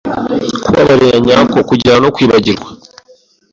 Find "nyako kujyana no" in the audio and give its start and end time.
1.25-2.11